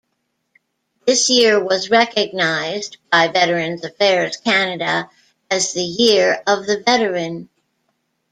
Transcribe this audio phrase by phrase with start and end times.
[1.05, 5.11] This year was recognized, by Veterans Affairs Canada,
[5.51, 7.49] as the Year of the Veteran.